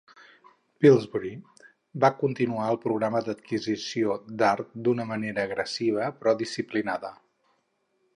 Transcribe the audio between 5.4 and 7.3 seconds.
agressiva però disciplinada.